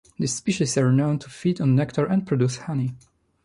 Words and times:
These 0.17 0.33
species 0.33 0.75
are 0.79 0.91
known 0.91 1.19
to 1.19 1.29
feed 1.29 1.61
on 1.61 1.75
nectar 1.75 2.07
and 2.07 2.25
produce 2.25 2.57
honey. 2.57 2.95